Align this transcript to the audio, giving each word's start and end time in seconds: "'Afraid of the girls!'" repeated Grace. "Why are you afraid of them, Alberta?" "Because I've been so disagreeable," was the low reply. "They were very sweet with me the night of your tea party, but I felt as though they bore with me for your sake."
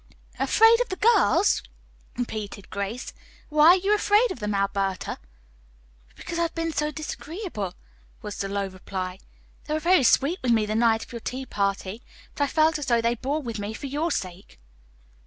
"'Afraid 0.39 0.81
of 0.81 0.89
the 0.89 0.95
girls!'" 0.95 1.61
repeated 2.17 2.71
Grace. 2.71 3.13
"Why 3.49 3.67
are 3.67 3.75
you 3.75 3.93
afraid 3.93 4.31
of 4.31 4.39
them, 4.39 4.55
Alberta?" 4.55 5.19
"Because 6.15 6.39
I've 6.39 6.55
been 6.55 6.71
so 6.73 6.89
disagreeable," 6.89 7.75
was 8.23 8.37
the 8.37 8.49
low 8.49 8.65
reply. 8.65 9.19
"They 9.65 9.75
were 9.75 9.79
very 9.79 10.01
sweet 10.01 10.39
with 10.41 10.53
me 10.53 10.65
the 10.65 10.73
night 10.73 11.03
of 11.03 11.11
your 11.13 11.21
tea 11.21 11.45
party, 11.45 12.01
but 12.33 12.45
I 12.45 12.47
felt 12.47 12.79
as 12.79 12.87
though 12.87 12.99
they 13.01 13.13
bore 13.13 13.43
with 13.43 13.59
me 13.59 13.75
for 13.75 13.85
your 13.85 14.09
sake." 14.09 14.59